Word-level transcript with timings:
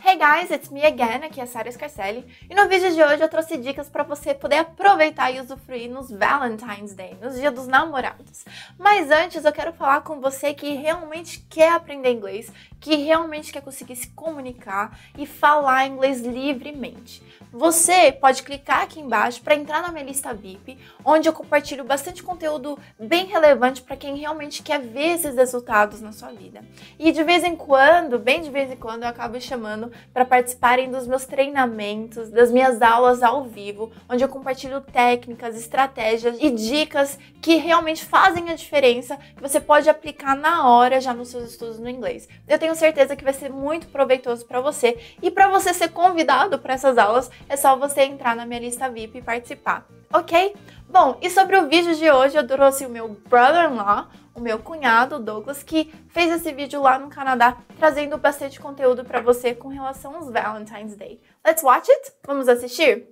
Hey 0.00 0.16
guys, 0.16 0.50
it's 0.50 0.70
me 0.70 0.84
again, 0.84 1.24
aqui 1.24 1.40
é 1.40 1.46
Sarah 1.46 1.72
Scarcelli, 1.72 2.24
e 2.48 2.54
no 2.54 2.68
vídeo 2.68 2.94
de 2.94 3.02
hoje 3.02 3.20
eu 3.22 3.28
trouxe 3.28 3.56
dicas 3.56 3.88
para 3.88 4.04
você 4.04 4.32
poder 4.32 4.58
aproveitar 4.58 5.30
e 5.32 5.40
usufruir 5.40 5.90
nos 5.90 6.08
Valentine's 6.10 6.94
Day, 6.94 7.16
nos 7.20 7.34
dias 7.34 7.52
dos 7.52 7.66
namorados. 7.66 8.44
Mas 8.78 9.10
antes 9.10 9.44
eu 9.44 9.52
quero 9.52 9.72
falar 9.72 10.02
com 10.02 10.20
você 10.20 10.54
que 10.54 10.74
realmente 10.74 11.44
quer 11.50 11.72
aprender 11.72 12.12
inglês, 12.12 12.52
que 12.80 12.96
realmente 12.96 13.52
quer 13.52 13.62
conseguir 13.62 13.96
se 13.96 14.08
comunicar 14.10 14.98
e 15.16 15.26
falar 15.26 15.86
inglês 15.86 16.20
livremente. 16.20 17.22
Você 17.50 18.12
pode 18.12 18.42
clicar 18.42 18.82
aqui 18.82 19.00
embaixo 19.00 19.40
para 19.42 19.54
entrar 19.54 19.80
na 19.80 19.90
minha 19.90 20.04
lista 20.04 20.34
VIP, 20.34 20.78
onde 21.04 21.28
eu 21.28 21.32
compartilho 21.32 21.82
bastante 21.82 22.22
conteúdo 22.22 22.78
bem 22.98 23.26
relevante 23.26 23.80
para 23.80 23.96
quem 23.96 24.16
realmente 24.16 24.62
quer 24.62 24.80
ver 24.80 25.14
esses 25.14 25.34
resultados 25.34 26.00
na 26.00 26.12
sua 26.12 26.30
vida. 26.30 26.62
E 26.98 27.10
de 27.10 27.24
vez 27.24 27.42
em 27.44 27.56
quando, 27.56 28.18
bem 28.18 28.42
de 28.42 28.50
vez 28.50 28.70
em 28.70 28.76
quando, 28.76 29.02
eu 29.02 29.08
acabo 29.08 29.40
chamando 29.40 29.90
para 30.12 30.24
participarem 30.24 30.90
dos 30.90 31.06
meus 31.06 31.24
treinamentos, 31.24 32.30
das 32.30 32.50
minhas 32.50 32.82
aulas 32.82 33.22
ao 33.22 33.44
vivo, 33.44 33.90
onde 34.08 34.22
eu 34.22 34.28
compartilho 34.28 34.80
técnicas, 34.80 35.56
estratégias 35.56 36.36
e 36.40 36.50
dicas 36.50 37.18
que 37.40 37.56
realmente 37.56 38.04
fazem 38.04 38.50
a 38.50 38.54
diferença, 38.54 39.16
que 39.16 39.40
você 39.40 39.58
pode 39.58 39.88
aplicar 39.88 40.36
na 40.36 40.68
hora 40.68 41.00
já 41.00 41.14
nos 41.14 41.28
seus 41.28 41.50
estudos 41.50 41.78
no 41.78 41.88
inglês. 41.88 42.28
Eu 42.46 42.58
tenho 42.58 42.67
certeza 42.74 43.16
que 43.16 43.24
vai 43.24 43.32
ser 43.32 43.50
muito 43.50 43.88
proveitoso 43.88 44.44
para 44.46 44.60
você 44.60 44.98
e 45.22 45.30
para 45.30 45.48
você 45.48 45.72
ser 45.72 45.88
convidado 45.88 46.58
para 46.58 46.74
essas 46.74 46.98
aulas, 46.98 47.30
é 47.48 47.56
só 47.56 47.76
você 47.76 48.02
entrar 48.02 48.34
na 48.36 48.46
minha 48.46 48.60
lista 48.60 48.88
VIP 48.88 49.18
e 49.18 49.22
participar, 49.22 49.86
ok? 50.12 50.54
Bom, 50.88 51.18
e 51.20 51.28
sobre 51.28 51.56
o 51.58 51.68
vídeo 51.68 51.94
de 51.94 52.10
hoje, 52.10 52.36
eu 52.36 52.46
trouxe 52.46 52.86
o 52.86 52.88
meu 52.88 53.08
brother-in-law, 53.28 54.08
o 54.34 54.40
meu 54.40 54.58
cunhado, 54.58 55.18
Douglas, 55.18 55.62
que 55.62 55.92
fez 56.08 56.32
esse 56.32 56.52
vídeo 56.52 56.80
lá 56.80 56.98
no 56.98 57.08
Canadá, 57.08 57.58
trazendo 57.78 58.16
bastante 58.16 58.58
conteúdo 58.58 59.04
para 59.04 59.20
você 59.20 59.54
com 59.54 59.68
relação 59.68 60.14
aos 60.16 60.30
Valentine's 60.30 60.96
Day. 60.96 61.20
Let's 61.46 61.62
watch 61.62 61.90
it? 61.90 62.12
Vamos 62.26 62.48
assistir? 62.48 63.08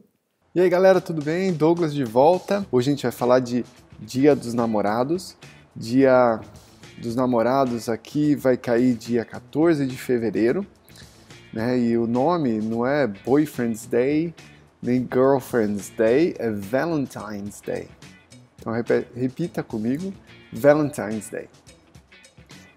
E 0.55 0.61
aí 0.61 0.71
galera, 0.71 1.01
tudo 1.03 1.23
bem? 1.23 1.53
Douglas 1.53 1.93
de 1.93 2.03
volta. 2.03 2.65
Hoje 2.73 2.91
a 2.91 2.95
gente 2.95 3.03
vai 3.03 3.13
falar 3.13 3.41
de 3.41 3.63
Dia 3.99 4.35
dos 4.35 4.55
Namorados. 4.55 5.37
Dia 5.75 6.41
dos 6.99 7.15
Namorados 7.15 7.89
aqui 7.89 8.35
vai 8.35 8.57
cair 8.57 8.95
dia 8.95 9.25
14 9.25 9.87
de 9.87 9.97
fevereiro. 9.97 10.67
Né? 11.53 11.79
E 11.79 11.99
o 11.99 12.07
nome 12.07 12.61
não 12.61 12.87
é 12.87 13.07
Boyfriend's 13.07 13.87
Day, 13.87 14.35
nem 14.83 15.01
Girlfriend's 15.01 15.91
Day, 15.91 16.35
é 16.39 16.51
Valentine's 16.51 17.61
Day. 17.61 17.89
Então 18.59 18.73
repita 19.15 19.63
comigo, 19.63 20.13
Valentine's 20.53 21.29
Day. 21.29 21.49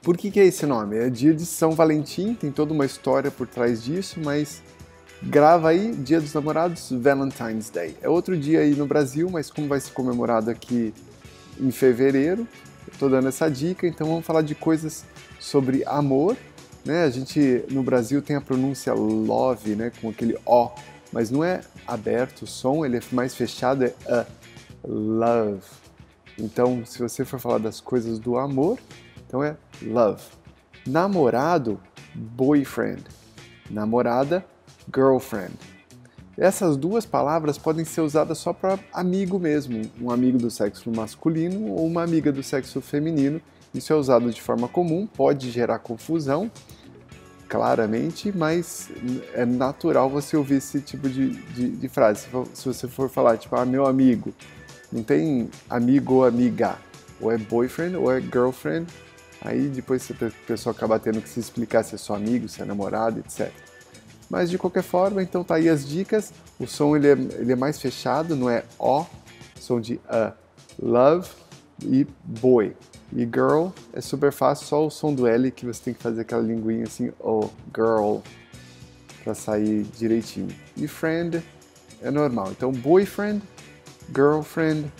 Por 0.02 0.16
que, 0.16 0.32
que 0.32 0.40
é 0.40 0.46
esse 0.46 0.66
nome? 0.66 0.98
É 0.98 1.10
dia 1.10 1.34
de 1.34 1.46
São 1.46 1.72
Valentim, 1.72 2.34
tem 2.34 2.52
toda 2.52 2.74
uma 2.74 2.86
história 2.86 3.30
por 3.30 3.48
trás 3.48 3.84
disso, 3.84 4.20
mas 4.24 4.64
grava 5.22 5.70
aí, 5.70 5.92
Dia 5.92 6.22
dos 6.22 6.34
Namorados, 6.34 6.90
Valentine's 6.92 7.70
Day. 7.70 7.98
É 8.02 8.08
outro 8.08 8.38
dia 8.38 8.62
aí 8.62 8.74
no 8.76 8.86
Brasil, 8.86 9.30
mas 9.30 9.50
como 9.50 9.68
vai 9.68 9.80
ser 9.80 9.92
comemorado 9.92 10.50
aqui 10.50 10.94
em 11.60 11.72
fevereiro, 11.72 12.48
estou 12.92 13.10
dando 13.10 13.28
essa 13.28 13.50
dica, 13.50 13.88
então 13.88 14.08
vamos 14.08 14.26
falar 14.26 14.42
de 14.42 14.56
coisas 14.56 15.06
sobre 15.40 15.84
amor. 15.86 16.38
Né? 16.86 17.04
A 17.04 17.10
gente 17.10 17.64
no 17.70 17.84
Brasil 17.84 18.22
tem 18.22 18.36
a 18.36 18.42
pronúncia 18.42 18.94
love, 18.94 19.76
né? 19.76 19.92
com 20.02 20.10
aquele 20.10 20.38
O 20.46 20.72
mas 21.12 21.32
não 21.32 21.44
é 21.44 21.62
aberto 21.88 22.44
o 22.44 22.48
som, 22.48 22.86
ele 22.86 22.98
é 22.98 23.02
mais 23.12 23.34
fechado, 23.34 23.84
é 23.84 23.94
a, 24.08 24.26
love. 24.84 25.64
Então, 26.38 26.86
se 26.86 27.00
você 27.00 27.26
for 27.26 27.40
falar 27.40 27.58
das 27.58 27.82
coisas 27.82 28.20
do 28.20 28.38
amor, 28.38 28.80
então 29.28 29.44
é 29.44 29.58
love. 29.82 30.24
Namorado, 30.86 31.80
boyfriend. 32.16 33.04
Namorada, 33.70 34.46
girlfriend. 34.94 35.54
Essas 36.40 36.78
duas 36.78 37.06
palavras 37.06 37.58
podem 37.58 37.84
ser 37.84 38.00
usadas 38.00 38.38
só 38.38 38.54
para 38.54 38.80
amigo 38.94 39.38
mesmo, 39.38 39.82
um 40.02 40.10
amigo 40.10 40.38
do 40.38 40.50
sexo 40.50 40.90
masculino 40.90 41.74
ou 41.74 41.86
uma 41.86 42.02
amiga 42.02 42.32
do 42.32 42.42
sexo 42.42 42.80
feminino. 42.80 43.42
Isso 43.74 43.92
é 43.92 43.96
usado 43.98 44.32
de 44.32 44.42
forma 44.42 44.66
comum, 44.70 45.06
pode 45.06 45.52
gerar 45.52 45.80
confusão, 45.80 46.50
claramente, 47.50 48.32
mas 48.34 48.90
é 49.34 49.46
natural 49.46 50.10
você 50.10 50.38
ouvir 50.38 50.56
esse 50.56 50.80
tipo 50.80 51.10
de, 51.10 51.32
de, 51.32 51.72
de 51.72 51.90
frase. 51.90 52.28
Se, 52.54 52.66
você 52.66 52.88
for 52.88 53.10
falar, 53.10 53.38
tipo, 53.38 53.58
ah, 53.58 53.66
meu 53.66 53.86
amigo, 53.86 54.34
não 54.90 55.04
tem 55.04 55.50
amigo 55.70 56.14
ou 56.16 56.26
amiga, 56.26 56.78
ou 57.20 57.34
é 57.34 57.38
boyfriend 57.38 57.98
ou 57.98 58.10
é 58.10 58.22
girlfriend, 58.22 58.88
aí 59.42 59.68
depois 59.68 60.10
a 60.10 60.32
pessoa 60.48 60.74
acaba 60.74 60.98
tendo 61.00 61.22
que 61.22 61.28
se 61.28 61.42
explicar 61.42 61.84
se 61.84 61.96
é 61.96 61.98
só 61.98 62.16
amigo, 62.16 62.48
se 62.48 62.62
é 62.62 62.66
namorado, 62.66 63.20
etc. 63.20 63.52
Mas 64.30 64.50
de 64.50 64.58
qualquer 64.58 64.84
forma, 64.84 65.24
então 65.24 65.44
tá 65.44 65.56
aí 65.56 65.68
as 65.68 65.88
dicas. 65.88 66.32
O 66.60 66.68
som 66.68 66.96
ele 66.96 67.08
é, 67.08 67.12
ele 67.12 67.52
é 67.52 67.56
mais 67.56 67.80
fechado, 67.80 68.36
não 68.36 68.50
é 68.50 68.64
O, 68.78 69.06
som 69.60 69.82
de 69.82 70.00
a, 70.08 70.34
love 70.82 71.30
e 71.82 72.06
boy. 72.24 72.76
E 73.12 73.22
girl 73.26 73.70
é 73.92 74.02
super 74.02 74.32
fácil, 74.32 74.68
só 74.68 74.86
o 74.86 74.92
som 74.92 75.14
do 75.14 75.26
L 75.26 75.50
que 75.50 75.66
você 75.66 75.86
tem 75.86 75.94
que 75.94 76.02
fazer 76.02 76.22
aquela 76.22 76.44
linguinha 76.44 76.84
assim, 76.84 77.12
oh, 77.20 77.50
girl, 77.76 78.18
para 79.24 79.34
sair 79.34 79.84
direitinho. 79.98 80.50
E 80.78 80.88
friend 80.88 81.44
é 82.02 82.12
normal. 82.12 82.52
Então, 82.52 82.72
boyfriend, 82.72 83.42
girlfriend, 84.16 84.92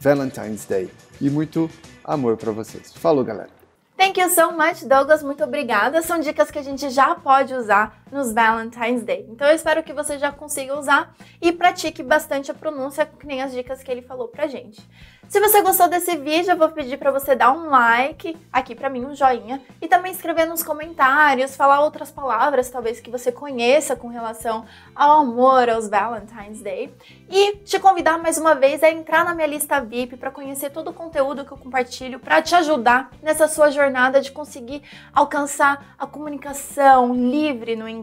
Valentine's 0.00 0.64
Day. 0.66 0.88
E 1.20 1.28
muito 1.28 1.68
amor 2.04 2.36
para 2.36 2.52
vocês. 2.52 2.92
Falou, 2.92 3.24
galera! 3.24 3.50
Thank 3.96 4.20
you 4.20 4.28
so 4.30 4.52
much, 4.52 4.84
Douglas. 4.84 5.22
Muito 5.22 5.44
obrigada. 5.44 6.02
São 6.02 6.18
dicas 6.18 6.50
que 6.50 6.58
a 6.58 6.62
gente 6.62 6.90
já 6.90 7.14
pode 7.14 7.54
usar 7.54 8.01
nos 8.12 8.32
Valentine's 8.32 9.02
Day. 9.02 9.26
Então 9.28 9.48
eu 9.48 9.54
espero 9.54 9.82
que 9.82 9.92
você 9.92 10.18
já 10.18 10.30
consiga 10.30 10.78
usar 10.78 11.14
e 11.40 11.50
pratique 11.50 12.02
bastante 12.02 12.50
a 12.50 12.54
pronúncia, 12.54 13.06
que 13.06 13.26
nem 13.26 13.42
as 13.42 13.52
dicas 13.52 13.82
que 13.82 13.90
ele 13.90 14.02
falou 14.02 14.28
pra 14.28 14.46
gente. 14.46 14.86
Se 15.32 15.40
você 15.40 15.62
gostou 15.62 15.88
desse 15.88 16.14
vídeo, 16.18 16.50
eu 16.50 16.58
vou 16.58 16.68
pedir 16.68 16.98
para 16.98 17.10
você 17.10 17.34
dar 17.34 17.52
um 17.52 17.70
like, 17.70 18.36
aqui 18.52 18.74
para 18.74 18.90
mim 18.90 19.06
um 19.06 19.14
joinha, 19.14 19.62
e 19.80 19.88
também 19.88 20.12
escrever 20.12 20.44
nos 20.44 20.62
comentários, 20.62 21.56
falar 21.56 21.80
outras 21.80 22.10
palavras 22.10 22.68
talvez 22.68 23.00
que 23.00 23.10
você 23.10 23.32
conheça 23.32 23.96
com 23.96 24.08
relação 24.08 24.66
ao 24.94 25.22
amor, 25.22 25.70
aos 25.70 25.88
Valentine's 25.88 26.60
Day, 26.60 26.94
e 27.30 27.56
te 27.64 27.80
convidar 27.80 28.18
mais 28.18 28.36
uma 28.36 28.54
vez 28.54 28.82
a 28.82 28.90
entrar 28.90 29.24
na 29.24 29.34
minha 29.34 29.46
lista 29.46 29.80
VIP 29.80 30.18
para 30.18 30.30
conhecer 30.30 30.68
todo 30.68 30.88
o 30.88 30.92
conteúdo 30.92 31.46
que 31.46 31.52
eu 31.52 31.56
compartilho 31.56 32.20
para 32.20 32.42
te 32.42 32.54
ajudar 32.54 33.10
nessa 33.22 33.48
sua 33.48 33.70
jornada 33.70 34.20
de 34.20 34.32
conseguir 34.32 34.82
alcançar 35.14 35.94
a 35.98 36.06
comunicação 36.06 37.14
livre 37.14 37.74
no 37.74 37.88
inglês, 37.88 38.01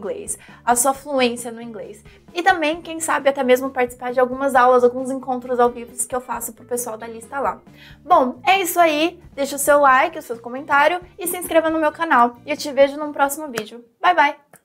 a 0.64 0.74
sua 0.74 0.94
fluência 0.94 1.52
no 1.52 1.60
inglês. 1.60 2.02
E 2.32 2.42
também, 2.42 2.80
quem 2.80 3.00
sabe, 3.00 3.28
até 3.28 3.42
mesmo 3.42 3.70
participar 3.70 4.12
de 4.12 4.20
algumas 4.20 4.54
aulas, 4.54 4.84
alguns 4.84 5.10
encontros 5.10 5.60
ao 5.60 5.70
vivo 5.70 5.92
que 6.06 6.14
eu 6.14 6.20
faço 6.20 6.52
pro 6.52 6.64
pessoal 6.64 6.96
da 6.96 7.06
lista 7.06 7.38
lá. 7.38 7.60
Bom, 8.04 8.40
é 8.46 8.60
isso 8.60 8.78
aí. 8.78 9.20
Deixa 9.34 9.56
o 9.56 9.58
seu 9.58 9.80
like, 9.80 10.18
o 10.18 10.22
seu 10.22 10.38
comentário 10.38 11.00
e 11.18 11.26
se 11.26 11.36
inscreva 11.36 11.70
no 11.70 11.78
meu 11.78 11.92
canal. 11.92 12.36
E 12.46 12.50
eu 12.50 12.56
te 12.56 12.70
vejo 12.72 12.96
no 12.96 13.12
próximo 13.12 13.48
vídeo. 13.48 13.84
Bye, 14.00 14.14
bye! 14.14 14.59